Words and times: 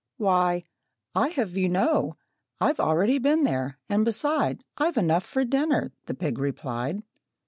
"Why, 0.17 0.63
I'd 1.13 1.33
have 1.33 1.55
you 1.55 1.69
know 1.69 2.15
I've 2.59 2.79
already 2.79 3.19
been 3.19 3.43
there, 3.43 3.77
and 3.87 4.03
beside 4.03 4.63
I've 4.75 4.97
enough 4.97 5.23
for 5.23 5.45
dinner," 5.45 5.91
the 6.07 6.15
pig 6.15 6.39
replied. 6.39 7.03